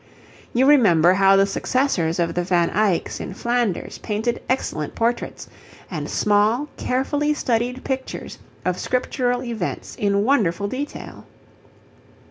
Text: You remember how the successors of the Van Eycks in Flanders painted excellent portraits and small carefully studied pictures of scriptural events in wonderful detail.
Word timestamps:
You 0.51 0.65
remember 0.65 1.13
how 1.13 1.35
the 1.35 1.45
successors 1.45 2.17
of 2.17 2.33
the 2.33 2.43
Van 2.43 2.71
Eycks 2.71 3.19
in 3.21 3.35
Flanders 3.35 3.99
painted 3.99 4.41
excellent 4.49 4.95
portraits 4.95 5.47
and 5.91 6.09
small 6.09 6.69
carefully 6.75 7.35
studied 7.35 7.83
pictures 7.83 8.39
of 8.65 8.79
scriptural 8.79 9.43
events 9.43 9.95
in 9.95 10.23
wonderful 10.25 10.67
detail. 10.67 11.25